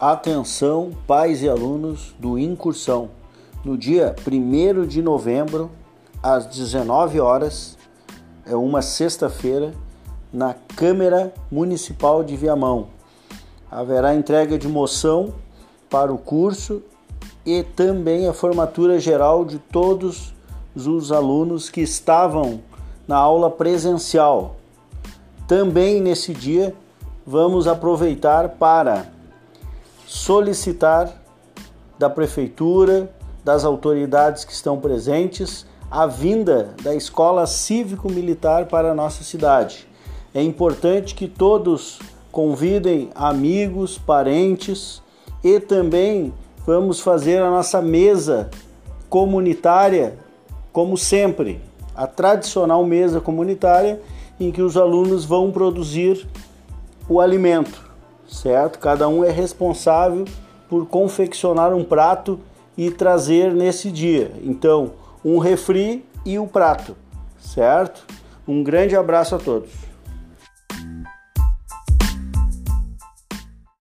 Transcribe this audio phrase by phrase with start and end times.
[0.00, 3.10] Atenção, pais e alunos do Incursão.
[3.64, 5.70] No dia 1 de novembro,
[6.20, 7.78] às 19 horas,
[8.44, 9.72] é uma sexta-feira,
[10.32, 12.88] na Câmara Municipal de Viamão.
[13.70, 15.32] Haverá entrega de moção
[15.88, 16.82] para o curso
[17.46, 20.34] e também a formatura geral de todos
[20.74, 22.60] os alunos que estavam
[23.06, 24.56] na aula presencial.
[25.46, 26.74] Também nesse dia
[27.24, 29.13] vamos aproveitar para
[30.14, 31.12] solicitar
[31.98, 39.24] da prefeitura, das autoridades que estão presentes, a vinda da escola cívico-militar para a nossa
[39.24, 39.88] cidade.
[40.32, 41.98] É importante que todos
[42.30, 45.02] convidem amigos, parentes
[45.42, 46.32] e também
[46.64, 48.48] vamos fazer a nossa mesa
[49.10, 50.16] comunitária,
[50.72, 51.60] como sempre,
[51.92, 54.00] a tradicional mesa comunitária
[54.38, 56.24] em que os alunos vão produzir
[57.08, 57.93] o alimento
[58.28, 58.78] certo?
[58.78, 60.24] Cada um é responsável
[60.68, 62.40] por confeccionar um prato
[62.76, 64.32] e trazer nesse dia.
[64.42, 64.92] Então,
[65.24, 66.96] um refri e o prato,
[67.38, 68.04] certo?
[68.46, 69.70] Um grande abraço a todos.